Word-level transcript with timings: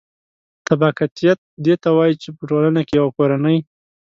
طبقاتیت 0.67 1.39
دې 1.65 1.75
ته 1.83 1.89
وايي 1.97 2.15
چې 2.21 2.29
په 2.35 2.43
ټولنه 2.49 2.81
کې 2.87 2.93
یوه 2.99 3.11
کورنۍ 3.17 3.57